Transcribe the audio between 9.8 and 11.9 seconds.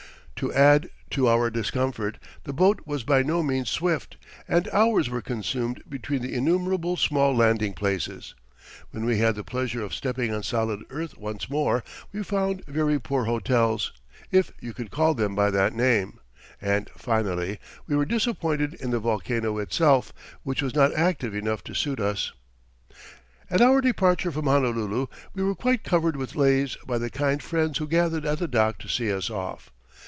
of stepping on solid earth once more,